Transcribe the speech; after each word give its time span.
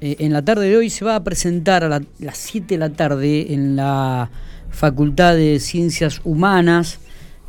eh, 0.00 0.16
en 0.18 0.32
la 0.32 0.42
tarde 0.42 0.68
de 0.68 0.76
hoy 0.76 0.90
se 0.90 1.04
va 1.04 1.16
a 1.16 1.24
presentar 1.24 1.84
a 1.84 1.88
las 2.18 2.38
7 2.38 2.74
de 2.74 2.78
la 2.78 2.90
tarde 2.90 3.52
en 3.52 3.76
la 3.76 4.30
Facultad 4.70 5.36
de 5.36 5.60
Ciencias 5.60 6.20
Humanas 6.24 7.00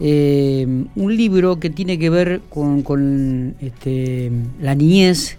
eh, 0.03 0.65
un 0.95 1.15
libro 1.15 1.59
que 1.59 1.69
tiene 1.69 1.99
que 1.99 2.09
ver 2.09 2.41
con, 2.49 3.55
este, 3.61 4.31
la 4.59 4.73
niñez, 4.73 5.37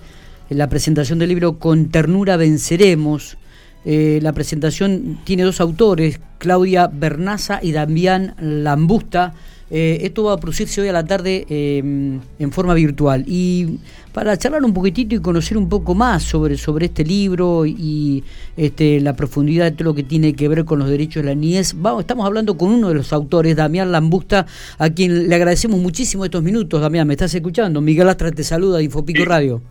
la 0.50 0.68
presentación 0.68 1.18
del 1.18 1.30
libro 1.30 1.58
Con 1.58 1.88
ternura 1.88 2.36
venceremos. 2.36 3.38
Eh, 3.84 4.20
la 4.22 4.32
presentación 4.32 5.18
tiene 5.24 5.42
dos 5.42 5.60
autores, 5.60 6.20
Claudia 6.38 6.86
Bernaza 6.86 7.58
y 7.60 7.72
Damián 7.72 8.36
Lambusta. 8.38 9.34
Eh, 9.74 10.00
esto 10.04 10.24
va 10.24 10.34
a 10.34 10.36
producirse 10.36 10.82
hoy 10.82 10.88
a 10.88 10.92
la 10.92 11.02
tarde 11.02 11.46
em, 11.48 12.20
en 12.38 12.52
forma 12.52 12.74
virtual. 12.74 13.24
Y 13.26 13.78
para 14.12 14.36
charlar 14.36 14.62
un 14.64 14.74
poquitito 14.74 15.14
y 15.14 15.20
conocer 15.20 15.56
un 15.56 15.70
poco 15.70 15.94
más 15.94 16.22
sobre, 16.22 16.58
sobre 16.58 16.86
este 16.86 17.06
libro 17.06 17.64
y 17.64 18.22
este, 18.54 19.00
la 19.00 19.16
profundidad 19.16 19.64
de 19.64 19.70
todo 19.70 19.84
lo 19.84 19.94
que 19.94 20.02
tiene 20.02 20.34
que 20.34 20.46
ver 20.46 20.66
con 20.66 20.78
los 20.78 20.90
derechos 20.90 21.22
de 21.22 21.30
la 21.30 21.34
niñez, 21.34 21.74
vamos, 21.74 22.02
estamos 22.02 22.26
hablando 22.26 22.58
con 22.58 22.70
uno 22.70 22.90
de 22.90 22.96
los 22.96 23.14
autores, 23.14 23.56
Damián 23.56 23.90
Lambusta, 23.90 24.44
a 24.76 24.90
quien 24.90 25.30
le 25.30 25.34
agradecemos 25.34 25.80
muchísimo 25.80 26.26
estos 26.26 26.42
minutos. 26.42 26.82
Damián, 26.82 27.08
¿me 27.08 27.14
estás 27.14 27.34
escuchando? 27.34 27.80
Miguel 27.80 28.10
Astra 28.10 28.30
te 28.30 28.44
saluda 28.44 28.76
de 28.76 28.84
Infopico 28.84 29.24
Radio. 29.24 29.62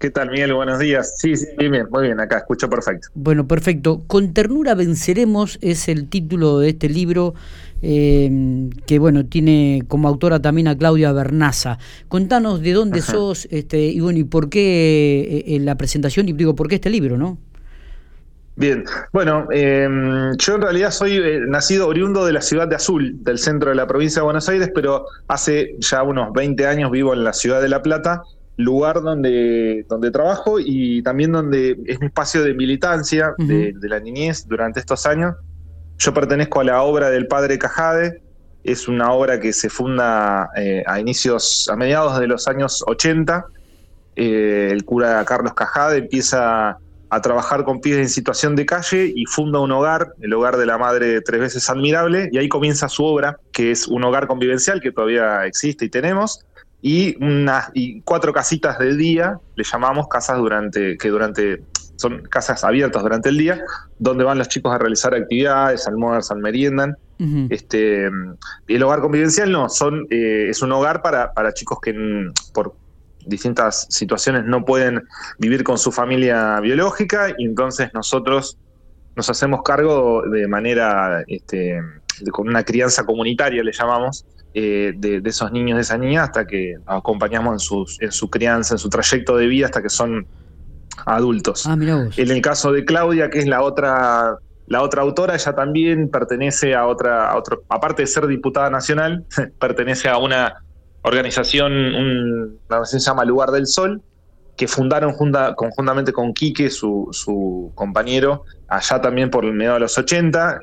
¿Qué 0.00 0.10
tal, 0.10 0.30
Miguel? 0.30 0.54
Buenos 0.54 0.78
días. 0.78 1.12
Sí, 1.18 1.36
sí, 1.36 1.46
bien, 1.58 1.86
muy 1.90 2.04
bien, 2.04 2.18
acá, 2.20 2.38
escucho 2.38 2.70
perfecto. 2.70 3.08
Bueno, 3.12 3.46
perfecto. 3.46 4.02
Con 4.06 4.32
ternura 4.32 4.74
venceremos 4.74 5.58
es 5.60 5.88
el 5.88 6.08
título 6.08 6.58
de 6.58 6.70
este 6.70 6.88
libro 6.88 7.34
eh, 7.82 8.70
que 8.86 8.98
bueno, 8.98 9.26
tiene 9.26 9.82
como 9.88 10.08
autora 10.08 10.40
también 10.40 10.68
a 10.68 10.78
Claudia 10.78 11.12
Bernaza. 11.12 11.76
Contanos 12.08 12.62
de 12.62 12.72
dónde 12.72 13.02
sos 13.02 13.46
este, 13.50 13.78
y 13.78 14.00
bueno, 14.00 14.18
y 14.18 14.24
por 14.24 14.48
qué 14.48 15.44
eh, 15.46 15.60
la 15.60 15.74
presentación, 15.76 16.30
y 16.30 16.32
digo, 16.32 16.54
por 16.54 16.68
qué 16.68 16.76
este 16.76 16.88
libro, 16.88 17.18
¿no? 17.18 17.36
Bien, 18.56 18.84
bueno, 19.12 19.48
em, 19.50 20.34
yo 20.38 20.54
en 20.54 20.62
realidad 20.62 20.92
soy 20.92 21.16
eh, 21.16 21.40
nacido 21.46 21.88
oriundo 21.88 22.24
de 22.24 22.32
la 22.32 22.40
ciudad 22.40 22.66
de 22.66 22.76
Azul, 22.76 23.22
del 23.22 23.38
centro 23.38 23.68
de 23.68 23.76
la 23.76 23.86
provincia 23.86 24.20
de 24.20 24.24
Buenos 24.24 24.48
Aires, 24.48 24.70
pero 24.74 25.04
hace 25.28 25.76
ya 25.78 26.02
unos 26.02 26.32
20 26.32 26.66
años 26.66 26.90
vivo 26.90 27.12
en 27.12 27.22
la 27.22 27.34
ciudad 27.34 27.60
de 27.60 27.68
La 27.68 27.82
Plata, 27.82 28.22
lugar 28.62 29.02
donde, 29.02 29.84
donde 29.88 30.10
trabajo 30.10 30.58
y 30.58 31.02
también 31.02 31.32
donde 31.32 31.76
es 31.86 32.00
mi 32.00 32.06
espacio 32.06 32.42
de 32.42 32.54
militancia 32.54 33.34
de, 33.38 33.72
de, 33.74 33.88
la 33.88 34.00
niñez 34.00 34.46
durante 34.46 34.80
estos 34.80 35.06
años. 35.06 35.34
Yo 35.98 36.14
pertenezco 36.14 36.60
a 36.60 36.64
la 36.64 36.82
obra 36.82 37.10
del 37.10 37.26
padre 37.26 37.58
Cajade, 37.58 38.22
es 38.64 38.88
una 38.88 39.12
obra 39.12 39.40
que 39.40 39.52
se 39.52 39.70
funda 39.70 40.50
eh, 40.56 40.82
a 40.86 41.00
inicios, 41.00 41.68
a 41.70 41.76
mediados 41.76 42.18
de 42.18 42.26
los 42.26 42.46
años 42.46 42.82
80. 42.86 43.46
Eh, 44.16 44.68
el 44.70 44.84
cura 44.84 45.24
Carlos 45.24 45.54
Cajade 45.54 45.98
empieza 45.98 46.78
a 47.12 47.20
trabajar 47.20 47.64
con 47.64 47.80
pibes 47.80 47.98
en 47.98 48.08
situación 48.08 48.54
de 48.54 48.66
calle 48.66 49.12
y 49.14 49.24
funda 49.26 49.58
un 49.58 49.72
hogar, 49.72 50.12
el 50.20 50.32
hogar 50.32 50.56
de 50.56 50.66
la 50.66 50.78
madre 50.78 51.20
tres 51.22 51.40
veces 51.40 51.68
admirable, 51.68 52.28
y 52.30 52.38
ahí 52.38 52.48
comienza 52.48 52.88
su 52.88 53.04
obra, 53.04 53.38
que 53.52 53.72
es 53.72 53.88
un 53.88 54.04
hogar 54.04 54.28
convivencial 54.28 54.80
que 54.80 54.92
todavía 54.92 55.44
existe 55.44 55.86
y 55.86 55.88
tenemos, 55.88 56.46
y, 56.82 57.22
unas, 57.22 57.70
y 57.74 58.00
cuatro 58.02 58.32
casitas 58.32 58.78
del 58.78 58.96
día, 58.96 59.38
le 59.54 59.64
llamamos 59.64 60.08
casas 60.08 60.38
durante, 60.38 60.96
que 60.96 61.08
durante 61.08 61.62
son 62.00 62.22
casas 62.22 62.64
abiertas 62.64 63.02
durante 63.02 63.28
el 63.28 63.36
día, 63.36 63.62
donde 63.98 64.24
van 64.24 64.38
los 64.38 64.48
chicos 64.48 64.74
a 64.74 64.78
realizar 64.78 65.14
actividades, 65.14 65.86
almuerzan, 65.86 66.40
meriendan. 66.40 66.96
este, 67.50 68.08
el 68.66 68.82
hogar 68.82 69.00
convivencial 69.00 69.52
no, 69.52 69.68
son, 69.68 70.06
eh, 70.08 70.46
es 70.48 70.62
un 70.62 70.72
hogar 70.72 71.02
para, 71.02 71.34
para 71.34 71.52
chicos 71.52 71.78
que 71.82 71.92
mm, 71.92 72.32
por 72.54 72.74
distintas 73.26 73.86
situaciones 73.90 74.46
no 74.46 74.64
pueden 74.64 75.02
vivir 75.38 75.62
con 75.62 75.76
su 75.76 75.92
familia 75.92 76.58
biológica 76.60 77.34
y 77.36 77.44
entonces 77.44 77.92
nosotros 77.92 78.56
nos 79.16 79.28
hacemos 79.28 79.60
cargo 79.62 80.22
de 80.22 80.48
manera, 80.48 81.22
este, 81.26 81.78
con 82.32 82.48
una 82.48 82.64
crianza 82.64 83.04
comunitaria, 83.04 83.62
le 83.62 83.72
llamamos, 83.72 84.24
eh, 84.52 84.92
de, 84.96 85.20
de, 85.20 85.30
esos 85.30 85.52
niños, 85.52 85.76
de 85.76 85.82
esas 85.82 85.98
niñas, 85.98 86.24
hasta 86.24 86.46
que 86.46 86.74
acompañamos 86.86 87.52
en, 87.54 87.58
sus, 87.60 88.00
en 88.00 88.10
su 88.10 88.28
crianza, 88.28 88.74
en 88.74 88.78
su 88.78 88.88
trayecto 88.88 89.36
de 89.36 89.46
vida, 89.46 89.66
hasta 89.66 89.80
que 89.80 89.88
son 89.88 90.26
adultos. 91.06 91.66
Ah, 91.66 91.76
en 91.80 92.30
el 92.30 92.42
caso 92.42 92.72
de 92.72 92.84
Claudia, 92.84 93.30
que 93.30 93.38
es 93.38 93.46
la 93.46 93.62
otra, 93.62 94.36
la 94.66 94.82
otra 94.82 95.02
autora, 95.02 95.34
ella 95.34 95.54
también 95.54 96.08
pertenece 96.10 96.74
a 96.74 96.86
otra, 96.86 97.30
a 97.30 97.36
otro, 97.36 97.62
aparte 97.68 98.02
de 98.02 98.06
ser 98.06 98.26
diputada 98.26 98.70
nacional, 98.70 99.24
pertenece 99.60 100.08
a 100.08 100.18
una 100.18 100.64
organización, 101.02 101.72
un, 101.72 102.58
una 102.68 102.84
se 102.84 102.98
llama 102.98 103.24
Lugar 103.24 103.50
del 103.50 103.66
Sol, 103.66 104.02
que 104.56 104.68
fundaron 104.68 105.14
conjuntamente 105.54 106.12
con 106.12 106.34
Quique, 106.34 106.68
su, 106.68 107.08
su, 107.12 107.72
compañero, 107.74 108.44
allá 108.68 109.00
también 109.00 109.30
por 109.30 109.44
el 109.46 109.54
medio 109.54 109.74
de 109.74 109.80
los 109.80 109.96
80 109.96 110.60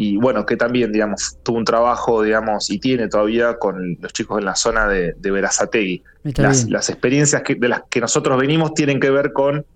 y 0.00 0.16
bueno, 0.16 0.46
que 0.46 0.56
también, 0.56 0.92
digamos, 0.92 1.38
tuvo 1.42 1.58
un 1.58 1.64
trabajo, 1.64 2.22
digamos, 2.22 2.70
y 2.70 2.78
tiene 2.78 3.08
todavía 3.08 3.58
con 3.58 3.98
los 4.00 4.12
chicos 4.12 4.38
en 4.38 4.44
la 4.44 4.54
zona 4.54 4.86
de, 4.86 5.14
de 5.18 5.30
Verazategui. 5.32 6.04
Las, 6.36 6.88
experiencias 6.88 7.42
que, 7.42 7.56
de 7.56 7.66
las 7.66 7.82
que 7.90 8.00
nosotros 8.00 8.40
venimos 8.40 8.74
tienen 8.74 9.00
que 9.00 9.10
ver 9.10 9.32
con 9.32 9.66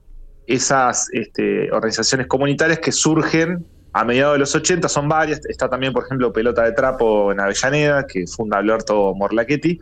esas 0.46 1.08
este, 1.12 1.72
organizaciones 1.72 2.28
comunitarias 2.28 2.78
que 2.78 2.92
surgen 2.92 3.66
a 3.92 4.04
mediados 4.04 4.34
de 4.34 4.38
los 4.38 4.54
80, 4.54 4.88
son 4.88 5.08
varias, 5.08 5.44
está 5.46 5.68
también, 5.68 5.92
por 5.92 6.04
ejemplo, 6.04 6.32
Pelota 6.32 6.62
de 6.62 6.70
Trapo 6.70 7.32
en 7.32 7.40
Avellaneda, 7.40 8.06
que 8.06 8.24
funda 8.28 8.58
Alberto 8.58 9.14
Morlachetti, 9.16 9.80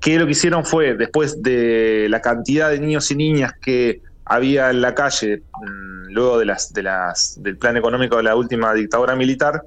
que 0.00 0.18
lo 0.18 0.24
que 0.24 0.32
hicieron 0.32 0.64
fue, 0.64 0.94
después 0.94 1.42
de 1.42 2.06
la 2.08 2.22
cantidad 2.22 2.70
de 2.70 2.80
niños 2.80 3.10
y 3.10 3.16
niñas 3.16 3.52
que 3.60 4.00
había 4.24 4.70
en 4.70 4.80
la 4.80 4.94
calle, 4.94 5.38
mm, 5.38 6.12
luego 6.12 6.38
de 6.38 6.44
las, 6.44 6.72
de 6.72 6.82
las, 6.82 7.42
del 7.42 7.56
plan 7.56 7.76
económico 7.76 8.16
de 8.16 8.24
la 8.24 8.36
última 8.36 8.72
dictadura 8.74 9.16
militar, 9.16 9.62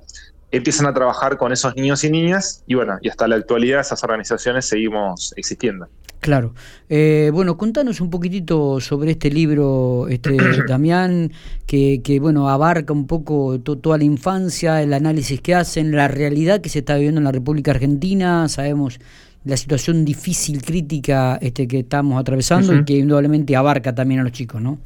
empiezan 0.51 0.85
a 0.88 0.93
trabajar 0.93 1.38
con 1.38 1.51
esos 1.51 1.75
niños 1.75 2.03
y 2.03 2.09
niñas 2.09 2.63
y 2.67 2.75
bueno, 2.75 2.97
y 3.01 3.09
hasta 3.09 3.27
la 3.27 3.35
actualidad 3.35 3.81
esas 3.81 4.03
organizaciones 4.03 4.66
seguimos 4.66 5.33
existiendo. 5.35 5.88
Claro. 6.21 6.55
Eh, 6.89 7.29
bueno, 7.33 7.55
contanos 7.55 8.01
un 8.01 8.09
poquitito 8.09 8.79
sobre 8.79 9.11
este 9.11 9.29
libro, 9.29 10.07
este 10.07 10.38
Damián, 10.67 11.31
que, 11.67 12.01
que 12.03 12.19
bueno, 12.19 12.49
abarca 12.49 12.93
un 12.93 13.05
poco 13.05 13.59
toda 13.59 13.97
la 13.97 14.05
infancia, 14.05 14.81
el 14.81 14.93
análisis 14.93 15.41
que 15.41 15.53
hacen, 15.53 15.91
la 15.91 16.07
realidad 16.07 16.61
que 16.61 16.69
se 16.69 16.79
está 16.79 16.95
viviendo 16.95 17.19
en 17.19 17.25
la 17.25 17.31
República 17.31 17.72
Argentina, 17.72 18.47
sabemos 18.49 18.99
la 19.45 19.57
situación 19.57 20.03
difícil, 20.03 20.61
crítica 20.63 21.38
este, 21.41 21.67
que 21.67 21.79
estamos 21.79 22.19
atravesando 22.19 22.73
y 22.73 22.83
que 22.83 22.94
indudablemente 22.94 23.56
abarca 23.56 23.94
también 23.94 24.22
a 24.22 24.23
los 24.23 24.31
chicos, 24.31 24.61
¿no? 24.61 24.79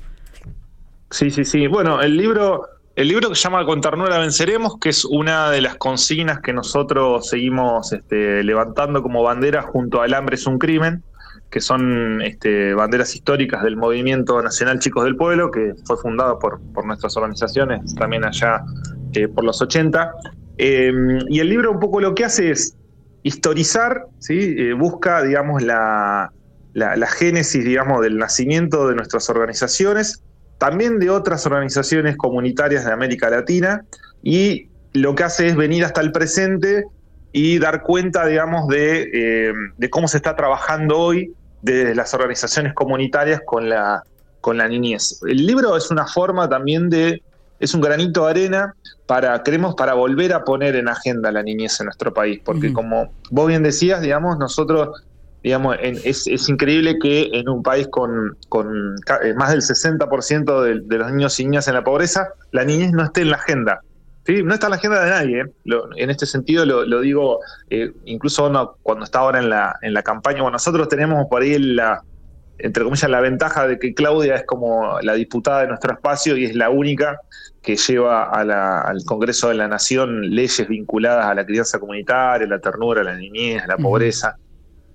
Sí, 1.11 1.31
sí, 1.31 1.45
sí. 1.45 1.67
Bueno, 1.67 2.01
el 2.01 2.17
libro, 2.17 2.67
el 2.95 3.07
libro 3.07 3.29
que 3.29 3.35
se 3.35 3.43
llama 3.43 3.65
Con 3.65 3.79
ternura 3.79 4.19
venceremos, 4.19 4.77
que 4.77 4.89
es 4.89 5.05
una 5.05 5.49
de 5.49 5.61
las 5.61 5.77
consignas 5.77 6.41
que 6.41 6.51
nosotros 6.51 7.29
seguimos 7.29 7.93
este, 7.93 8.43
levantando 8.43 9.01
como 9.01 9.23
bandera 9.23 9.61
junto 9.61 10.01
al 10.01 10.13
hambre 10.13 10.35
es 10.35 10.45
un 10.45 10.59
crimen, 10.59 11.03
que 11.49 11.61
son 11.61 12.21
este, 12.21 12.73
banderas 12.73 13.15
históricas 13.15 13.63
del 13.63 13.77
Movimiento 13.77 14.41
Nacional 14.41 14.79
Chicos 14.79 15.05
del 15.05 15.15
Pueblo, 15.15 15.49
que 15.51 15.73
fue 15.85 15.95
fundado 15.97 16.37
por, 16.37 16.59
por 16.73 16.85
nuestras 16.85 17.15
organizaciones 17.15 17.95
también 17.95 18.25
allá 18.25 18.61
eh, 19.13 19.29
por 19.29 19.45
los 19.45 19.61
80. 19.61 20.11
Eh, 20.57 20.91
y 21.29 21.39
el 21.39 21.49
libro 21.49 21.71
un 21.71 21.79
poco 21.79 22.01
lo 22.01 22.13
que 22.13 22.25
hace 22.25 22.51
es 22.51 22.75
historizar, 23.23 24.05
¿sí? 24.19 24.55
Eh, 24.57 24.73
busca, 24.73 25.21
digamos, 25.23 25.61
la, 25.61 26.31
la, 26.73 27.07
génesis, 27.07 27.63
digamos, 27.63 28.01
del 28.01 28.17
nacimiento 28.17 28.87
de 28.87 28.95
nuestras 28.95 29.29
organizaciones, 29.29 30.23
también 30.57 30.99
de 30.99 31.09
otras 31.09 31.45
organizaciones 31.45 32.17
comunitarias 32.17 32.85
de 32.85 32.91
América 32.91 33.29
Latina, 33.29 33.85
y 34.23 34.69
lo 34.93 35.15
que 35.15 35.23
hace 35.23 35.47
es 35.47 35.55
venir 35.55 35.85
hasta 35.85 36.01
el 36.01 36.11
presente 36.11 36.85
y 37.31 37.59
dar 37.59 37.83
cuenta, 37.83 38.25
digamos, 38.25 38.67
de, 38.67 39.09
eh, 39.13 39.53
de 39.77 39.89
cómo 39.89 40.07
se 40.07 40.17
está 40.17 40.35
trabajando 40.35 40.97
hoy 40.97 41.33
desde 41.61 41.93
las 41.93 42.13
organizaciones 42.13 42.73
comunitarias 42.73 43.41
con 43.45 43.69
la, 43.69 44.03
con 44.41 44.57
la 44.57 44.67
niñez. 44.67 45.19
El 45.27 45.45
libro 45.45 45.75
es 45.75 45.91
una 45.91 46.07
forma 46.07 46.49
también 46.49 46.89
de 46.89 47.21
es 47.59 47.73
un 47.73 47.81
granito 47.81 48.25
de 48.25 48.31
arena 48.31 48.75
para, 49.05 49.41
creemos, 49.43 49.75
para 49.75 49.93
volver 49.93 50.33
a 50.33 50.43
poner 50.43 50.75
en 50.75 50.87
agenda 50.87 51.31
la 51.31 51.43
niñez 51.43 51.79
en 51.79 51.85
nuestro 51.85 52.13
país, 52.13 52.39
porque 52.43 52.71
como 52.73 53.11
vos 53.31 53.47
bien 53.47 53.63
decías, 53.63 54.01
digamos, 54.01 54.37
nosotros, 54.37 55.03
digamos, 55.43 55.77
es, 55.81 56.27
es, 56.27 56.49
increíble 56.49 56.99
que 56.99 57.29
en 57.33 57.49
un 57.49 57.63
país 57.63 57.87
con, 57.89 58.37
con 58.49 58.95
eh, 59.23 59.33
más 59.33 59.51
del 59.51 59.61
60% 59.61 60.61
de, 60.63 60.79
de, 60.81 60.97
los 60.97 61.11
niños 61.11 61.39
y 61.39 61.45
niñas 61.45 61.67
en 61.67 61.73
la 61.73 61.83
pobreza, 61.83 62.29
la 62.51 62.63
niñez 62.63 62.91
no 62.91 63.03
esté 63.03 63.21
en 63.21 63.31
la 63.31 63.37
agenda. 63.37 63.81
¿sí? 64.25 64.43
No 64.43 64.53
está 64.53 64.67
en 64.67 64.71
la 64.71 64.77
agenda 64.77 65.03
de 65.03 65.09
nadie. 65.09 65.41
¿eh? 65.41 65.81
en 65.97 66.09
este 66.09 66.25
sentido 66.25 66.65
lo, 66.65 66.85
lo 66.85 67.01
digo, 67.01 67.39
eh, 67.69 67.91
incluso 68.05 68.77
cuando 68.83 69.05
está 69.05 69.19
ahora 69.19 69.39
en 69.39 69.49
la, 69.49 69.75
en 69.81 69.93
la 69.93 70.03
campaña, 70.03 70.41
bueno, 70.41 70.53
nosotros 70.53 70.87
tenemos 70.87 71.25
por 71.29 71.41
ahí 71.41 71.57
la, 71.57 72.03
entre 72.59 72.83
comillas, 72.83 73.09
la 73.09 73.21
ventaja 73.21 73.67
de 73.67 73.79
que 73.79 73.93
Claudia 73.93 74.35
es 74.35 74.43
como 74.45 74.99
la 75.01 75.13
diputada 75.13 75.61
de 75.61 75.67
nuestro 75.67 75.93
espacio 75.93 76.37
y 76.37 76.45
es 76.45 76.55
la 76.55 76.69
única 76.69 77.19
que 77.61 77.75
lleva 77.75 78.23
al 78.29 79.03
Congreso 79.05 79.49
de 79.49 79.55
la 79.55 79.67
Nación 79.67 80.29
leyes 80.29 80.67
vinculadas 80.67 81.25
a 81.25 81.33
la 81.33 81.45
crianza 81.45 81.79
comunitaria, 81.79 82.45
a 82.45 82.49
la 82.49 82.59
ternura, 82.59 83.01
a 83.01 83.03
la 83.03 83.15
niñez, 83.15 83.63
a 83.63 83.67
la 83.67 83.77
pobreza, 83.77 84.37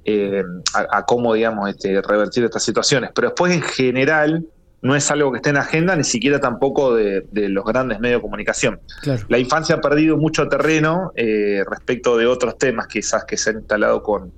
eh, 0.04 0.42
a, 0.74 1.04
cómo, 1.04 1.34
digamos, 1.34 1.68
este, 1.70 2.00
revertir 2.02 2.44
estas 2.44 2.62
situaciones. 2.62 3.10
Pero 3.14 3.28
después, 3.28 3.52
en 3.52 3.62
general, 3.62 4.44
no 4.82 4.94
es 4.94 5.10
algo 5.10 5.32
que 5.32 5.36
esté 5.38 5.50
en 5.50 5.56
agenda, 5.56 5.96
ni 5.96 6.04
siquiera 6.04 6.40
tampoco 6.40 6.94
de, 6.94 7.24
los 7.32 7.64
grandes 7.64 8.00
medios 8.00 8.18
de 8.18 8.22
comunicación. 8.22 8.80
La 9.28 9.38
infancia 9.38 9.76
ha 9.76 9.80
perdido 9.80 10.18
mucho 10.18 10.46
terreno 10.48 11.12
eh, 11.16 11.64
respecto 11.68 12.16
de 12.18 12.26
otros 12.26 12.58
temas 12.58 12.86
quizás 12.86 13.24
que 13.24 13.38
se 13.38 13.50
han 13.50 13.56
instalado 13.58 14.02
con, 14.02 14.32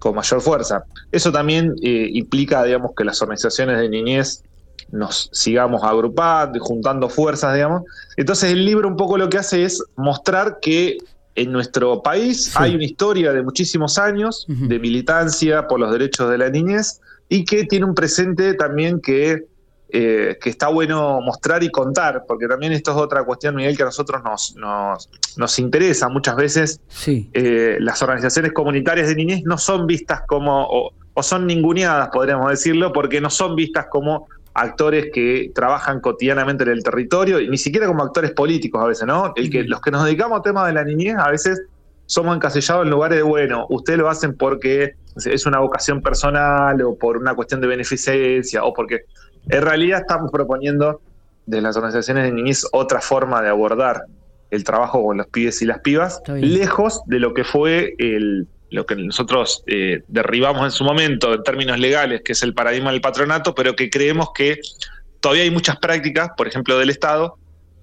con 0.00 0.16
mayor 0.16 0.40
fuerza. 0.40 0.82
Eso 1.12 1.30
también 1.30 1.76
eh, 1.82 2.08
implica, 2.12 2.64
digamos, 2.64 2.92
que 2.96 3.04
las 3.04 3.22
organizaciones 3.22 3.78
de 3.78 3.88
niñez 3.88 4.42
nos 4.90 5.30
sigamos 5.32 5.84
agrupando 5.84 6.58
y 6.58 6.60
juntando 6.60 7.08
fuerzas, 7.08 7.54
digamos. 7.54 7.82
Entonces 8.16 8.50
el 8.50 8.64
libro 8.64 8.88
un 8.88 8.96
poco 8.96 9.16
lo 9.16 9.28
que 9.28 9.38
hace 9.38 9.62
es 9.62 9.80
mostrar 9.96 10.58
que 10.60 10.98
en 11.36 11.52
nuestro 11.52 12.02
país 12.02 12.56
hay 12.56 12.74
una 12.74 12.84
historia 12.84 13.32
de 13.32 13.42
muchísimos 13.42 13.98
años 13.98 14.46
de 14.48 14.78
militancia 14.80 15.68
por 15.68 15.78
los 15.78 15.92
derechos 15.92 16.28
de 16.28 16.38
la 16.38 16.50
niñez 16.50 17.00
y 17.28 17.44
que 17.44 17.64
tiene 17.64 17.84
un 17.84 17.94
presente 17.94 18.54
también 18.54 19.00
que 19.00 19.44
eh, 19.92 20.38
que 20.40 20.50
está 20.50 20.68
bueno 20.68 21.20
mostrar 21.20 21.62
y 21.62 21.70
contar, 21.70 22.24
porque 22.26 22.46
también 22.46 22.72
esto 22.72 22.92
es 22.92 22.96
otra 22.96 23.24
cuestión, 23.24 23.56
Miguel, 23.56 23.76
que 23.76 23.82
a 23.82 23.86
nosotros 23.86 24.22
nos, 24.22 24.56
nos, 25.36 25.58
interesa. 25.58 26.08
Muchas 26.08 26.36
veces 26.36 26.80
eh, 27.06 27.76
las 27.80 28.02
organizaciones 28.02 28.52
comunitarias 28.52 29.08
de 29.08 29.14
niñez 29.16 29.42
no 29.44 29.58
son 29.58 29.86
vistas 29.86 30.22
como, 30.26 30.66
o, 30.68 31.22
son 31.22 31.46
ninguneadas, 31.46 32.08
podríamos 32.10 32.50
decirlo, 32.50 32.92
porque 32.92 33.20
no 33.20 33.30
son 33.30 33.56
vistas 33.56 33.86
como 33.90 34.28
actores 34.54 35.10
que 35.12 35.50
trabajan 35.54 36.00
cotidianamente 36.00 36.64
en 36.64 36.70
el 36.70 36.82
territorio, 36.82 37.40
y 37.40 37.48
ni 37.48 37.58
siquiera 37.58 37.86
como 37.86 38.02
actores 38.02 38.30
políticos 38.30 38.82
a 38.82 38.86
veces, 38.86 39.06
¿no? 39.06 39.32
El 39.36 39.50
que, 39.50 39.64
los 39.64 39.80
que 39.80 39.90
nos 39.90 40.04
dedicamos 40.04 40.36
al 40.36 40.42
tema 40.42 40.66
de 40.66 40.72
la 40.72 40.84
niñez 40.84 41.16
a 41.18 41.30
veces 41.30 41.62
somos 42.06 42.34
encasillados 42.34 42.84
en 42.84 42.90
lugares 42.90 43.18
de, 43.18 43.22
bueno, 43.22 43.66
ustedes 43.68 43.98
lo 43.98 44.08
hacen 44.08 44.36
porque 44.36 44.94
es 45.16 45.46
una 45.46 45.60
vocación 45.60 46.02
personal 46.02 46.80
o 46.82 46.96
por 46.96 47.16
una 47.16 47.34
cuestión 47.34 47.60
de 47.60 47.68
beneficencia 47.68 48.64
o 48.64 48.72
porque 48.72 49.04
en 49.48 49.62
realidad 49.62 50.00
estamos 50.00 50.30
proponiendo 50.30 51.00
de 51.46 51.60
las 51.60 51.76
organizaciones 51.76 52.24
de 52.24 52.32
niñez 52.32 52.66
otra 52.72 53.00
forma 53.00 53.42
de 53.42 53.48
abordar 53.48 54.04
el 54.50 54.64
trabajo 54.64 55.04
con 55.04 55.16
los 55.16 55.26
pibes 55.28 55.62
y 55.62 55.66
las 55.66 55.80
pibas, 55.80 56.22
lejos 56.26 57.02
de 57.06 57.20
lo 57.20 57.34
que 57.34 57.44
fue 57.44 57.94
el, 57.98 58.48
lo 58.70 58.86
que 58.86 58.96
nosotros 58.96 59.62
eh, 59.66 60.02
derribamos 60.08 60.64
en 60.64 60.70
su 60.70 60.84
momento 60.84 61.34
en 61.34 61.42
términos 61.42 61.78
legales, 61.78 62.22
que 62.24 62.32
es 62.32 62.42
el 62.42 62.54
paradigma 62.54 62.90
del 62.90 63.00
patronato, 63.00 63.54
pero 63.54 63.74
que 63.76 63.90
creemos 63.90 64.30
que 64.34 64.60
todavía 65.20 65.44
hay 65.44 65.50
muchas 65.50 65.76
prácticas, 65.78 66.30
por 66.36 66.48
ejemplo, 66.48 66.78
del 66.78 66.90
Estado, 66.90 67.36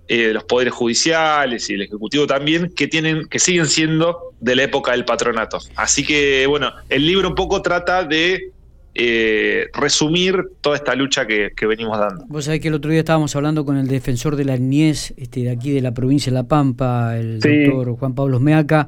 eh, 0.09 0.31
los 0.33 0.45
poderes 0.45 0.74
judiciales 0.74 1.69
y 1.69 1.74
el 1.74 1.81
Ejecutivo 1.81 2.25
también, 2.27 2.74
que, 2.74 2.88
tienen, 2.88 3.27
que 3.27 3.39
siguen 3.39 3.65
siendo 3.65 4.33
de 4.39 4.56
la 4.56 4.63
época 4.63 4.92
del 4.92 5.04
patronato. 5.04 5.59
Así 5.75 6.06
que, 6.06 6.48
bueno, 6.48 6.71
el 6.89 7.06
libro 7.06 7.27
un 7.27 7.36
poco 7.36 7.62
trata 7.62 8.04
de 8.04 8.51
eh, 8.99 9.67
resumir 9.73 10.44
toda 10.59 10.75
esta 10.75 10.95
lucha 10.95 11.27
que, 11.27 11.51
venimos 11.67 11.99
dando. 11.99 12.25
Vos 12.27 12.45
sabés 12.45 12.59
que 12.59 12.69
el 12.69 12.73
otro 12.73 12.89
día 12.89 13.01
estábamos 13.01 13.35
hablando 13.35 13.63
con 13.63 13.77
el 13.77 13.88
defensor 13.88 14.35
de 14.35 14.45
la 14.45 14.57
niñez 14.57 15.13
este, 15.17 15.41
de 15.41 15.51
aquí 15.51 15.71
de 15.71 15.81
la 15.81 15.94
provincia 15.94 16.31
de 16.31 16.33
La 16.33 16.47
Pampa, 16.47 17.15
el 17.15 17.39
doctor 17.39 17.95
Juan 17.95 18.15
Pablo 18.15 18.39
Meaca, 18.39 18.88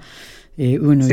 eh, 0.61 0.77
bueno, 0.77 1.07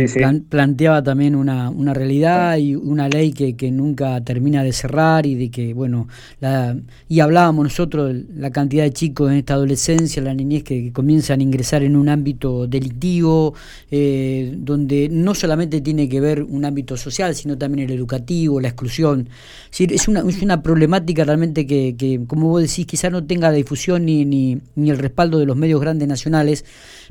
planteaba 0.49 1.05
también 1.05 1.37
una, 1.37 1.71
una, 1.71 1.95
realidad 1.95 2.57
y 2.57 2.75
una 2.75 3.09
ley 3.09 3.31
que, 3.31 3.55
que, 3.55 3.71
nunca 3.71 4.21
termina 4.25 4.65
de 4.65 4.73
cerrar 4.73 5.25
y 5.25 5.37
de 5.37 5.53
que, 5.53 5.73
bueno, 5.73 6.09
la, 6.41 6.77
y 7.09 7.21
hablábamos 7.21 7.63
nosotros 7.63 8.13
de 8.13 8.25
la 8.41 8.51
cantidad 8.51 8.83
de 8.83 8.93
chicos 8.93 9.31
en 9.31 9.37
esta 9.37 9.55
adolescencia, 9.55 10.21
la 10.21 10.35
niñez 10.35 10.65
que, 10.65 10.91
comienzan 10.93 11.39
a 11.39 11.43
ingresar 11.45 11.85
en 11.85 11.95
un 11.95 12.09
ámbito 12.09 12.67
delictivo, 12.67 13.55
eh, 13.89 14.53
donde 14.59 15.09
no 15.13 15.33
solamente 15.33 15.81
tiene 15.81 16.09
que 16.09 16.21
ver 16.21 16.43
un 16.43 16.65
ámbito 16.65 16.97
social, 16.97 17.33
sino 17.37 17.57
también 17.57 17.89
el 17.89 17.97
educativo, 17.97 18.61
la 18.61 18.67
exclusión. 18.67 19.29
Es, 19.79 20.09
una, 20.09 20.25
es 20.29 20.43
una 20.43 20.61
problemática 20.61 21.23
realmente 21.23 21.69
que, 21.69 21.95
que, 21.97 22.21
como 22.27 22.49
vos 22.49 22.63
decís, 22.63 22.85
quizás 22.85 23.13
no 23.13 23.23
tenga 23.23 23.49
la 23.51 23.55
difusión 23.55 24.07
ni, 24.07 24.25
ni, 24.25 24.59
ni 24.75 24.91
el 24.91 24.99
respaldo 24.99 25.39
de 25.39 25.47
los 25.47 25.57
medios 25.57 25.81
grandes 25.81 26.09
nacionales, 26.09 26.65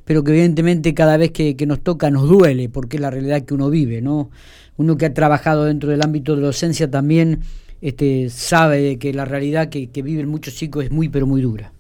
pero 0.05 0.23
que 0.23 0.31
evidentemente 0.31 0.93
cada 0.93 1.17
vez 1.17 1.31
que, 1.31 1.55
nos 1.65 1.81
toca 1.81 2.11
nos 2.11 2.24
duele, 2.27 2.69
porque 2.69 2.97
es 2.97 3.01
la 3.01 3.11
realidad 3.11 3.43
que 3.43 3.53
uno 3.53 3.69
vive, 3.69 4.01
¿no? 4.01 4.29
Uno 4.77 4.97
que 4.97 5.05
ha 5.05 5.13
trabajado 5.13 5.65
dentro 5.65 5.89
del 5.89 6.01
ámbito 6.01 6.35
de 6.35 6.41
la 6.41 6.47
docencia 6.47 6.89
también 6.89 7.41
este, 7.81 8.29
sabe 8.29 8.97
que 8.97 9.13
la 9.13 9.25
realidad 9.25 9.69
que, 9.69 9.87
viven 10.01 10.27
muchos 10.27 10.55
chicos 10.55 10.85
es 10.85 10.91
muy, 10.91 11.09
pero 11.09 11.27
muy 11.27 11.41
dura. 11.41 11.71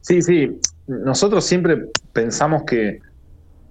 Sí, 0.00 0.22
sí. 0.22 0.58
Nosotros 0.86 1.44
siempre 1.44 1.86
pensamos 2.12 2.62
que, 2.62 3.00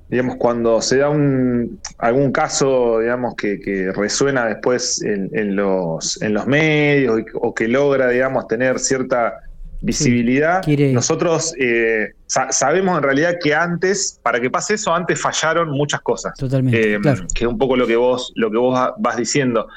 digamos, 0.10 0.36
cuando 0.36 0.82
se 0.82 0.98
da 0.98 1.10
un, 1.10 1.80
algún 1.98 2.32
caso, 2.32 3.00
digamos, 3.00 3.36
que, 3.36 3.92
resuena 3.96 4.46
después 4.46 5.02
en, 5.02 5.56
los, 5.56 6.22
en 6.22 6.34
los 6.34 6.46
medios 6.46 7.22
o 7.34 7.54
que 7.56 7.68
logra, 7.68 8.10
digamos, 8.10 8.48
tener 8.48 8.78
cierta 8.78 9.47
visibilidad. 9.82 10.66
Nosotros 10.94 11.54
eh, 11.60 12.14
sabemos 12.28 12.98
en 12.98 13.04
realidad 13.04 13.36
que 13.42 13.54
antes, 13.54 14.20
para 14.24 14.40
que 14.40 14.50
pase 14.50 14.76
eso, 14.76 14.94
antes 14.94 15.20
fallaron 15.20 15.70
muchas 15.70 16.02
cosas. 16.02 16.34
Totalmente. 16.38 16.96
Eh, 16.96 17.00
que 17.34 17.44
es 17.46 17.50
un 17.50 17.58
poco 17.58 17.76
lo 17.76 17.88
que 17.88 17.96
vos, 17.96 18.32
lo 18.36 18.52
que 18.52 18.58
vos 18.58 18.92
vas 18.98 19.18
diciendo. 19.18 19.68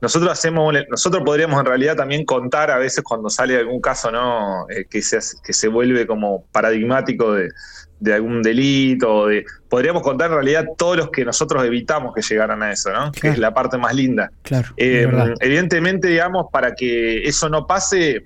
Nosotros 0.00 0.32
hacemos, 0.32 0.74
nosotros 0.88 1.22
podríamos 1.24 1.60
en 1.60 1.66
realidad 1.66 1.94
también 1.94 2.24
contar 2.24 2.70
a 2.70 2.78
veces 2.78 3.04
cuando 3.04 3.28
sale 3.28 3.56
algún 3.56 3.82
caso, 3.82 4.10
¿no? 4.10 4.66
Eh, 4.70 4.86
que 4.88 5.02
se 5.02 5.18
que 5.44 5.52
se 5.52 5.68
vuelve 5.68 6.06
como 6.06 6.46
paradigmático 6.52 7.34
de, 7.34 7.50
algún 8.14 8.40
delito, 8.40 9.26
de, 9.26 9.44
podríamos 9.68 10.02
contar 10.02 10.30
en 10.30 10.36
realidad 10.36 10.64
todos 10.78 10.96
los 10.96 11.10
que 11.10 11.22
nosotros 11.22 11.62
evitamos 11.66 12.14
que 12.14 12.22
llegaran 12.22 12.62
a 12.62 12.72
eso, 12.72 12.90
¿no? 12.90 13.12
Que 13.12 13.28
es 13.28 13.38
la 13.38 13.52
parte 13.52 13.76
más 13.76 13.94
linda. 13.94 14.32
Claro. 14.40 14.68
evidentemente, 14.78 16.08
digamos, 16.08 16.46
para 16.50 16.74
que 16.74 17.28
eso 17.28 17.50
no 17.50 17.66
pase, 17.66 18.24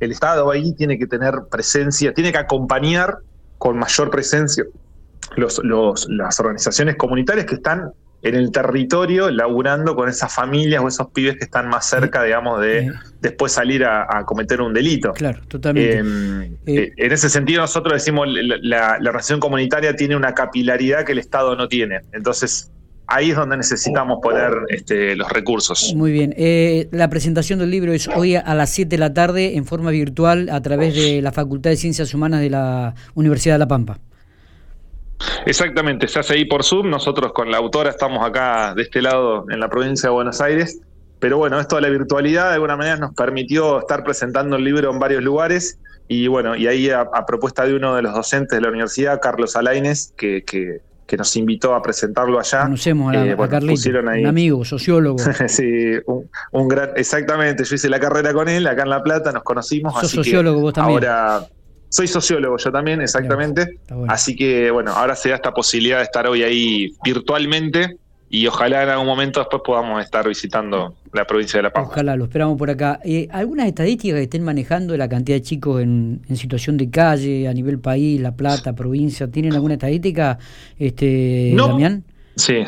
el 0.00 0.12
Estado 0.12 0.50
ahí 0.50 0.72
tiene 0.74 0.98
que 0.98 1.06
tener 1.06 1.34
presencia, 1.50 2.12
tiene 2.12 2.32
que 2.32 2.38
acompañar 2.38 3.18
con 3.58 3.78
mayor 3.78 4.10
presencia 4.10 4.64
los, 5.36 5.60
las 6.08 6.40
organizaciones 6.40 6.96
comunitarias 6.96 7.46
que 7.46 7.56
están 7.56 7.92
en 8.22 8.34
el 8.34 8.50
territorio 8.50 9.30
laburando 9.30 9.94
con 9.94 10.08
esas 10.08 10.32
familias 10.32 10.82
o 10.82 10.88
esos 10.88 11.08
pibes 11.10 11.36
que 11.36 11.44
están 11.44 11.68
más 11.68 11.88
cerca, 11.88 12.22
digamos, 12.22 12.60
de 12.60 12.92
después 13.20 13.52
salir 13.52 13.84
a, 13.84 14.24
cometer 14.26 14.60
un 14.60 14.74
delito. 14.74 15.12
Claro, 15.12 15.40
totalmente. 15.48 15.98
Em, 15.98 16.42
eh, 16.42 16.58
eh, 16.66 16.92
en 16.96 17.12
ese 17.12 17.30
sentido 17.30 17.62
nosotros 17.62 17.94
decimos 17.94 18.28
la, 18.28 18.98
la 19.00 19.10
organización 19.10 19.40
comunitaria 19.40 19.96
tiene 19.96 20.16
una 20.16 20.34
capilaridad 20.34 21.04
que 21.04 21.12
el 21.12 21.18
Estado 21.18 21.56
no 21.56 21.68
tiene. 21.68 22.00
Entonces, 22.12 22.70
ahí 23.10 23.30
es 23.30 23.36
donde 23.36 23.56
necesitamos 23.56 24.20
poner 24.22 24.52
este, 24.68 25.16
los 25.16 25.28
recursos. 25.30 25.92
Muy 25.94 26.12
bien. 26.12 26.32
Eh, 26.36 26.88
la 26.92 27.10
presentación 27.10 27.58
del 27.58 27.70
libro 27.70 27.92
es 27.92 28.08
hoy 28.08 28.36
a 28.36 28.54
las 28.54 28.70
7 28.70 28.88
de 28.88 28.98
la 28.98 29.12
tarde 29.12 29.56
en 29.56 29.66
forma 29.66 29.90
virtual 29.90 30.48
a 30.50 30.62
través 30.62 30.94
de 30.94 31.20
la 31.20 31.32
Facultad 31.32 31.70
de 31.70 31.76
Ciencias 31.76 32.14
Humanas 32.14 32.40
de 32.40 32.50
la 32.50 32.94
Universidad 33.14 33.56
de 33.56 33.58
La 33.58 33.68
Pampa. 33.68 33.98
Exactamente, 35.44 36.08
se 36.08 36.20
hace 36.20 36.34
ahí 36.34 36.44
por 36.44 36.64
Zoom. 36.64 36.88
Nosotros 36.88 37.32
con 37.32 37.50
la 37.50 37.58
autora 37.58 37.90
estamos 37.90 38.26
acá 38.26 38.74
de 38.74 38.82
este 38.82 39.02
lado 39.02 39.44
en 39.50 39.60
la 39.60 39.68
provincia 39.68 40.08
de 40.08 40.14
Buenos 40.14 40.40
Aires. 40.40 40.80
Pero 41.18 41.36
bueno, 41.36 41.60
esto 41.60 41.76
de 41.76 41.82
la 41.82 41.90
virtualidad 41.90 42.48
de 42.48 42.54
alguna 42.54 42.76
manera 42.76 42.96
nos 42.96 43.14
permitió 43.14 43.80
estar 43.80 44.04
presentando 44.04 44.56
el 44.56 44.64
libro 44.64 44.90
en 44.90 44.98
varios 44.98 45.22
lugares. 45.22 45.78
Y 46.08 46.28
bueno, 46.28 46.56
y 46.56 46.66
ahí 46.66 46.90
a, 46.90 47.06
propuesta 47.26 47.66
de 47.66 47.74
uno 47.74 47.94
de 47.94 48.02
los 48.02 48.14
docentes 48.14 48.56
de 48.56 48.62
la 48.62 48.68
universidad, 48.68 49.20
Carlos 49.20 49.54
Alaines, 49.54 50.14
que, 50.16 50.42
que 50.42 50.80
que 51.10 51.16
nos 51.16 51.34
invitó 51.34 51.74
a 51.74 51.82
presentarlo 51.82 52.38
allá. 52.38 52.62
Conocemos 52.62 53.12
a, 53.12 53.26
eh, 53.26 53.34
un 53.34 54.26
amigo, 54.26 54.64
sociólogo. 54.64 55.18
sí, 55.48 55.94
un, 56.52 56.68
gran, 56.68 56.90
exactamente, 56.94 57.64
yo 57.64 57.74
hice 57.74 57.88
la 57.88 57.98
carrera 57.98 58.32
con 58.32 58.48
él 58.48 58.64
acá 58.68 58.84
en 58.84 58.90
La 58.90 59.02
Plata, 59.02 59.32
nos 59.32 59.42
conocimos. 59.42 59.92
Sos 60.00 60.12
sociólogo 60.12 60.60
vos 60.60 60.72
también. 60.72 61.04
Ahora, 61.04 61.48
soy 61.88 62.06
sociólogo 62.06 62.58
yo 62.58 62.70
también, 62.70 63.00
exactamente. 63.00 63.80
Así 64.06 64.36
que 64.36 64.70
bueno, 64.70 64.92
ahora 64.92 65.16
se 65.16 65.30
da 65.30 65.34
esta 65.34 65.52
posibilidad 65.52 65.96
de 65.96 66.04
estar 66.04 66.28
hoy 66.28 66.44
ahí 66.44 66.94
virtualmente 67.02 67.96
y 68.32 68.46
ojalá 68.46 68.84
en 68.84 68.88
algún 68.90 69.08
momento 69.08 69.40
después 69.40 69.60
podamos 69.64 70.02
estar 70.04 70.26
visitando 70.26 70.94
la 71.12 71.26
provincia 71.26 71.58
de 71.58 71.64
La 71.64 71.72
Pampa. 71.72 71.90
Ojalá, 71.90 72.14
lo 72.14 72.24
esperamos 72.24 72.56
por 72.56 72.70
acá. 72.70 73.00
Eh, 73.04 73.26
¿Algunas 73.32 73.66
estadísticas 73.66 74.18
que 74.18 74.22
estén 74.22 74.44
manejando 74.44 74.92
de 74.92 74.98
la 74.98 75.08
cantidad 75.08 75.36
de 75.36 75.42
chicos 75.42 75.82
en, 75.82 76.22
situación 76.36 76.76
de 76.76 76.88
calle 76.90 77.48
a 77.48 77.52
nivel 77.52 77.80
país, 77.80 78.20
La 78.20 78.36
Plata, 78.36 78.72
provincia? 78.72 79.28
¿Tienen 79.28 79.54
alguna 79.54 79.74
estadística, 79.74 80.38
este, 80.78 81.50
no, 81.54 81.68
Damián? 81.68 82.04
Sí. 82.36 82.64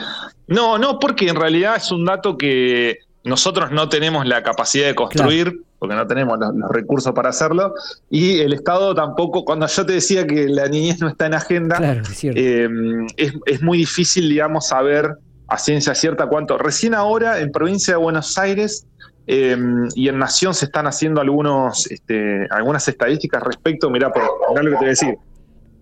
No, 0.48 0.78
no, 0.78 0.98
porque 0.98 1.28
en 1.28 1.36
realidad 1.36 1.76
es 1.76 1.92
un 1.92 2.06
dato 2.06 2.36
que 2.36 2.98
nosotros 3.22 3.70
no 3.70 3.88
tenemos 3.88 4.26
la 4.26 4.42
capacidad 4.42 4.88
de 4.88 4.96
construir. 4.96 5.62
porque 5.78 5.94
no 5.94 6.06
tenemos 6.08 6.38
los, 6.38 6.70
recursos 6.70 7.12
para 7.12 7.30
hacerlo, 7.30 7.74
y 8.08 8.38
el 8.38 8.52
Estado 8.52 8.94
tampoco, 8.94 9.44
cuando 9.44 9.66
yo 9.66 9.86
te 9.86 9.94
decía 9.94 10.24
que 10.26 10.48
la 10.48 10.68
niñez 10.68 11.00
no 11.00 11.08
está 11.08 11.26
en 11.26 11.34
agenda, 11.34 12.00
es, 12.08 12.22
eh, 12.22 12.68
es, 13.16 13.34
es, 13.46 13.62
muy 13.62 13.78
difícil, 13.78 14.28
digamos, 14.28 14.68
saber 14.68 15.16
a 15.52 15.58
ciencia 15.58 15.94
cierta 15.94 16.26
cuánto. 16.26 16.56
Recién 16.56 16.94
ahora 16.94 17.40
en 17.40 17.52
provincia 17.52 17.94
de 17.94 17.98
Buenos 18.00 18.38
Aires 18.38 18.86
eh, 19.26 19.54
y 19.94 20.08
en 20.08 20.18
Nación 20.18 20.54
se 20.54 20.64
están 20.64 20.86
haciendo 20.86 21.20
algunos, 21.20 21.86
este, 21.90 22.46
algunas 22.50 22.88
estadísticas 22.88 23.42
respecto, 23.42 23.90
mirá, 23.90 24.10
por, 24.10 24.22
lo 24.22 24.54
que 24.54 24.70
te 24.70 24.76
voy 24.76 24.86
a 24.86 24.88
decir. 24.88 25.18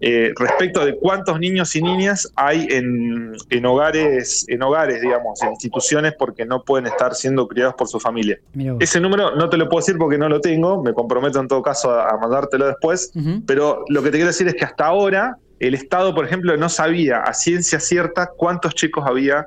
eh, 0.00 0.33
respecto 0.37 0.85
de 0.85 0.97
cuántos 0.97 1.39
niños 1.39 1.77
y 1.77 1.83
niñas 1.83 2.33
hay 2.35 2.67
en, 2.71 3.33
en, 3.50 3.67
hogares, 3.67 4.45
en 4.49 4.61
hogares, 4.61 5.00
digamos, 5.03 5.41
en 5.43 5.50
instituciones 5.50 6.15
porque 6.19 6.45
no 6.45 6.65
pueden 6.65 6.87
estar 6.87 7.15
siendo 7.15 7.47
criados 7.47 7.75
por 7.75 7.87
su 7.87 8.00
familia. 8.00 8.41
Ese 8.81 8.99
número 8.99 9.37
no 9.37 9.49
te 9.50 9.57
lo 9.57 9.69
puedo 9.69 9.83
decir 9.83 9.99
porque 9.99 10.19
no 10.19 10.29
lo 10.29 10.41
tengo, 10.41 10.83
me 10.83 10.93
comprometo 10.95 11.39
en 11.39 11.47
todo 11.47 11.62
caso 11.62 11.93
a, 11.93 12.19
mandártelo 12.19 12.67
después, 12.67 13.12
pero 13.47 13.85
lo 13.89 14.03
que 14.03 14.11
te 14.11 14.17
quiero 14.17 14.29
decir 14.29 14.49
es 14.49 14.55
que 14.55 14.65
hasta 14.65 14.87
ahora 14.87 15.37
el 15.61 15.75
Estado, 15.75 16.15
por 16.15 16.25
ejemplo, 16.25 16.57
no 16.57 16.71
sabía 16.71 17.19
a 17.19 17.35
ciencia 17.35 17.79
cierta 17.79 18.31
cuántos 18.35 18.75
chicos 18.75 19.05
había 19.07 19.47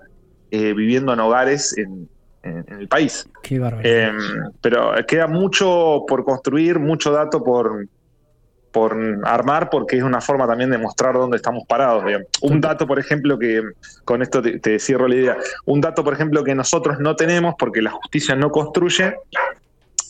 eh, 0.56 0.72
viviendo 0.74 1.12
en 1.12 1.20
hogares 1.20 1.76
en, 1.80 2.08
el 2.44 2.88
país. 2.88 3.28
Qué 3.42 3.56
em, 3.56 4.18
pero 4.62 4.94
queda 5.08 5.26
mucho 5.26 6.04
por 6.08 6.24
construir, 6.24 6.78
mucho 6.78 7.12
dato 7.12 7.44
por, 7.44 7.88
por 8.72 8.96
armar 9.24 9.72
porque 9.72 9.98
es 9.98 10.04
una 10.04 10.22
forma 10.22 10.46
también 10.46 10.70
de 10.70 10.78
mostrar 10.78 11.16
dónde 11.16 11.38
estamos 11.38 11.64
parados. 11.68 12.04
Un 12.42 12.62
dato, 12.62 12.86
por 12.86 13.00
ejemplo, 13.00 13.40
que 13.40 13.64
con 14.06 14.22
esto 14.22 14.44
te, 14.44 14.78
cierro 14.78 15.08
la 15.08 15.16
idea, 15.16 15.38
un 15.66 15.82
dato, 15.82 16.04
por 16.04 16.14
ejemplo, 16.14 16.44
que 16.44 16.54
nosotros 16.54 17.00
no 17.00 17.16
tenemos 17.16 17.56
porque 17.58 17.82
la 17.82 17.90
justicia 17.90 18.36
no 18.36 18.52
construye, 18.52 19.16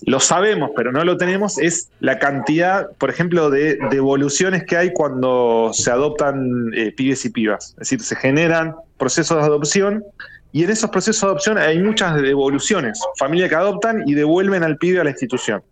lo 0.05 0.19
sabemos, 0.19 0.71
pero 0.75 0.91
no 0.91 1.03
lo 1.03 1.17
tenemos, 1.17 1.57
es 1.57 1.89
la 1.99 2.19
cantidad, 2.19 2.89
por 2.97 3.09
ejemplo, 3.09 3.49
de 3.49 3.77
devoluciones 3.89 4.63
que 4.65 4.77
hay 4.77 4.93
cuando 4.93 5.71
se 5.73 5.91
adoptan 5.91 6.71
eh, 6.75 6.91
pibes 6.91 7.25
y 7.25 7.29
pibas. 7.29 7.71
Es 7.71 7.89
decir, 7.89 8.01
se 8.01 8.15
generan 8.15 8.75
procesos 8.97 9.37
de 9.37 9.43
adopción 9.43 10.03
y 10.51 10.63
en 10.63 10.69
esos 10.69 10.89
procesos 10.89 11.21
de 11.21 11.27
adopción 11.27 11.57
hay 11.57 11.81
muchas 11.81 12.21
devoluciones, 12.21 12.99
familias 13.17 13.49
que 13.49 13.55
adoptan 13.55 14.03
y 14.05 14.13
devuelven 14.13 14.63
al 14.63 14.77
pibe 14.77 14.99
a 14.99 15.03
la 15.03 15.09
institución. 15.09 15.63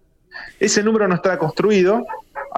Ese 0.60 0.82
número 0.84 1.08
no 1.08 1.16
está 1.16 1.38
construido, 1.38 2.06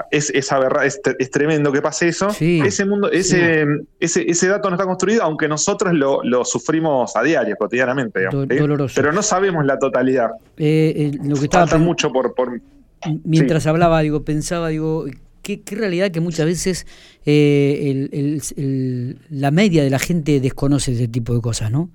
es, 0.09 0.31
es, 0.31 1.31
tremendo 1.31 1.71
que 1.71 1.81
pase 1.81 2.07
eso. 2.07 2.29
ese 2.39 2.85
mundo, 2.85 3.12
ese, 3.12 3.65
ese, 4.00 4.29
ese, 4.29 4.47
dato 4.47 4.69
no 4.69 4.75
está 4.75 4.85
construido, 4.85 5.23
aunque 5.23 5.47
nosotros 5.47 5.93
lo, 5.93 6.45
sufrimos 6.45 7.15
a 7.15 7.23
diario, 7.23 7.55
cotidianamente. 7.57 8.27
Pero 8.47 9.12
no 9.12 9.21
sabemos 9.21 9.65
la 9.65 9.77
totalidad. 9.77 10.31
Eh, 10.57 11.12
eh, 11.13 11.19
lo 11.23 11.35
que 11.35 11.47
Falta 11.47 11.77
mucho 11.77 12.12
por. 12.12 12.33
por 12.33 12.59
mientras 13.23 13.67
hablaba, 13.67 14.01
digo, 14.01 14.23
pensaba, 14.23 14.69
digo, 14.69 15.05
qué, 15.41 15.62
qué 15.62 15.75
realidad 15.75 16.12
que 16.12 16.21
muchas 16.21 16.45
veces 16.45 16.88
eh, 17.25 19.15
la 19.30 19.51
media 19.51 19.84
de 19.84 19.89
la 19.89 20.00
gente 20.00 20.39
desconoce 20.39 20.92
ese 20.94 21.08
tipo 21.08 21.34
de 21.34 21.42
cosas, 21.42 21.72
¿no? 21.72 21.89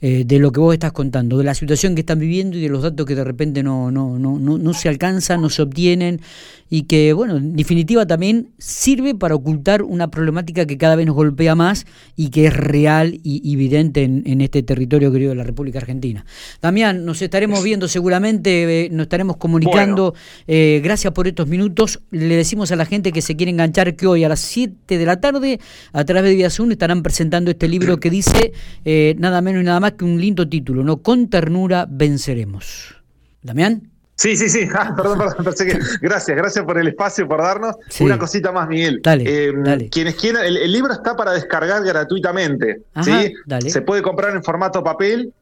Eh, 0.00 0.24
de 0.26 0.40
lo 0.40 0.50
que 0.50 0.58
vos 0.58 0.72
estás 0.72 0.90
contando, 0.90 1.38
de 1.38 1.44
la 1.44 1.54
situación 1.54 1.94
que 1.94 2.00
están 2.00 2.18
viviendo 2.18 2.56
y 2.56 2.60
de 2.60 2.68
los 2.68 2.82
datos 2.82 3.06
que 3.06 3.14
de 3.14 3.22
repente 3.22 3.62
no, 3.62 3.92
no, 3.92 4.18
no, 4.18 4.36
no, 4.36 4.74
se 4.74 4.88
alcanzan, 4.88 5.40
no 5.40 5.48
se 5.48 5.62
obtienen 5.62 6.20
y 6.68 6.84
que, 6.84 7.12
bueno, 7.12 7.36
en 7.36 7.54
definitiva 7.54 8.04
también 8.04 8.48
sirve 8.58 9.14
para 9.14 9.36
ocultar 9.36 9.82
una 9.82 10.10
problemática 10.10 10.66
que 10.66 10.76
cada 10.76 10.96
vez 10.96 11.06
nos 11.06 11.14
golpea 11.14 11.54
más 11.54 11.86
y 12.16 12.30
que 12.30 12.46
es 12.46 12.56
real 12.56 13.20
y 13.22 13.52
evidente 13.54 14.02
en, 14.02 14.40
este 14.40 14.64
territorio 14.64 15.12
querido 15.12 15.30
de 15.30 15.36
la 15.36 15.44
República 15.44 15.78
Argentina. 15.78 16.24
Damián, 16.60 17.04
nos 17.04 17.22
estaremos 17.22 17.62
viendo 17.62 17.86
seguramente, 17.86 18.86
eh, 18.86 18.88
nos 18.90 19.04
estaremos 19.04 19.36
comunicando. 19.36 20.14
gracias 20.48 21.12
por 21.12 21.28
estos 21.28 21.46
minutos. 21.46 22.00
Le 22.10 22.34
decimos 22.34 22.72
a 22.72 22.76
la 22.76 22.86
gente 22.86 23.12
que 23.12 23.22
se 23.22 23.36
quiere 23.36 23.52
enganchar 23.52 23.94
que 23.94 24.08
hoy 24.08 24.24
a 24.24 24.28
las 24.28 24.40
7 24.40 24.71
de 24.88 25.06
la 25.06 25.20
tarde, 25.20 25.60
a 25.92 26.04
través 26.04 26.30
de 26.30 26.36
Viazun, 26.36 26.72
estarán 26.72 27.02
presentando 27.02 27.50
este 27.50 27.68
libro 27.68 27.98
que 27.98 28.10
dice 28.10 28.52
eh, 28.84 29.14
nada 29.18 29.40
menos 29.40 29.62
y 29.62 29.66
nada 29.66 29.80
más 29.80 29.92
que 29.92 30.04
un 30.04 30.20
lindo 30.20 30.48
título, 30.48 30.84
¿no? 30.84 30.98
Con 30.98 31.28
ternura 31.28 31.86
venceremos. 31.88 32.96
Damián. 33.42 33.90
Sí, 34.16 34.36
sí, 34.36 34.48
sí. 34.48 34.68
Ah, 34.74 34.94
perdón, 34.96 35.18
perdón, 35.18 35.54
Gracias, 36.00 36.36
gracias 36.36 36.64
por 36.64 36.78
el 36.78 36.88
espacio, 36.88 37.26
por 37.26 37.40
darnos. 37.40 37.76
Una 38.00 38.18
cosita 38.18 38.52
más, 38.52 38.68
Miguel. 38.68 39.00
Dale, 39.02 39.46
em, 39.46 39.88
Quienes 39.88 40.14
quieran, 40.14 40.44
el, 40.44 40.72
libro 40.72 40.92
está 40.92 41.16
para 41.16 41.32
descargar 41.32 41.82
gratuitamente. 41.82 42.82
¿sí? 43.02 43.34
Se 43.68 43.82
puede 43.82 44.02
comprar 44.02 44.34
en 44.34 44.42
formato 44.44 44.82
papel 44.84 45.32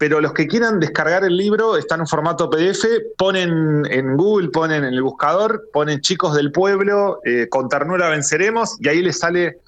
pero 0.00 0.18
los 0.22 0.32
que 0.32 0.46
quieran 0.46 0.80
descargar 0.80 1.24
el 1.24 1.36
libro 1.36 1.76
están 1.76 2.00
en 2.00 2.06
formato 2.06 2.48
PDF, 2.48 2.86
ponen 3.18 3.84
en 3.90 4.16
Google, 4.16 4.48
ponen 4.48 4.82
en 4.82 4.94
el 4.94 5.02
buscador, 5.02 5.68
ponen 5.74 6.00
chicos 6.00 6.34
del 6.34 6.52
pueblo, 6.52 7.20
eh, 7.22 7.48
con 7.50 7.68
ternura 7.68 8.08
venceremos, 8.08 8.78
y 8.80 8.88
ahí 8.88 9.02
les 9.02 9.18
sale 9.18 9.58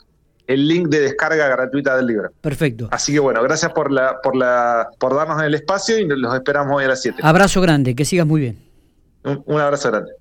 el 0.47 0.67
link 0.67 0.89
de 0.89 1.01
descarga 1.01 1.49
gratuita 1.49 1.99
del 1.99 2.07
libro. 2.07 2.31
Perfecto. 2.41 2.89
Así 2.93 3.13
que 3.13 3.19
bueno, 3.19 3.43
gracias 3.43 3.73
por 3.73 3.93
la, 3.93 4.23
por 4.23 4.35
la, 4.35 4.89
por 4.99 5.15
darnos 5.15 5.43
el 5.43 5.55
espacio 5.55 5.99
y 5.99 6.07
los 6.07 6.35
esperamos 6.35 6.79
hoy 6.79 6.85
a 6.85 6.89
las 6.89 7.03
7. 7.03 7.19
Abrazo 7.23 7.61
grande, 7.61 7.95
que 7.95 8.07
sigas 8.07 8.27
muy 8.27 8.41
bien. 8.41 8.59
un 9.25 9.61
abrazo 9.61 9.91
grande. 9.91 10.13